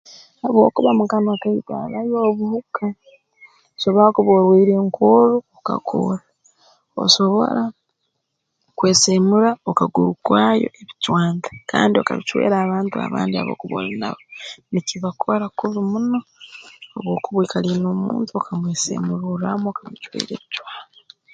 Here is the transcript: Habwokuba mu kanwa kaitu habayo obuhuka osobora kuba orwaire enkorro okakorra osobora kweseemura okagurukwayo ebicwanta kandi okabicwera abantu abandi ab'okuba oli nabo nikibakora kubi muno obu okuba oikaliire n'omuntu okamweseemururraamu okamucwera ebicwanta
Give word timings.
Habwokuba 0.41 0.91
mu 0.97 1.03
kanwa 1.11 1.35
kaitu 1.41 1.69
habayo 1.77 2.17
obuhuka 2.31 2.85
osobora 3.75 4.15
kuba 4.15 4.31
orwaire 4.37 4.73
enkorro 4.81 5.37
okakorra 5.57 6.19
osobora 7.03 7.63
kweseemura 8.77 9.49
okagurukwayo 9.69 10.67
ebicwanta 10.79 11.49
kandi 11.71 11.95
okabicwera 11.97 12.55
abantu 12.59 12.95
abandi 13.05 13.35
ab'okuba 13.37 13.75
oli 13.81 13.95
nabo 14.01 14.21
nikibakora 14.71 15.45
kubi 15.57 15.79
muno 15.91 16.19
obu 16.95 17.09
okuba 17.15 17.37
oikaliire 17.39 17.79
n'omuntu 17.81 18.31
okamweseemururraamu 18.39 19.65
okamucwera 19.69 20.25
ebicwanta 20.35 21.01